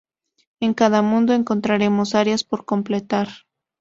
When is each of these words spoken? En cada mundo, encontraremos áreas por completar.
En 0.61 0.73
cada 0.73 1.03
mundo, 1.03 1.31
encontraremos 1.33 2.15
áreas 2.15 2.43
por 2.43 2.65
completar. 2.65 3.27